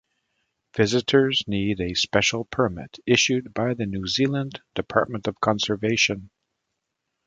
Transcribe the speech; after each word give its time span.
Visitors 0.75 1.43
need 1.45 1.79
a 1.79 1.93
special 1.93 2.43
permit 2.45 2.97
issued 3.05 3.53
by 3.53 3.75
the 3.75 3.85
New 3.85 4.07
Zealand 4.07 4.59
Department 4.73 5.27
of 5.27 5.39
Conservation. 5.39 6.31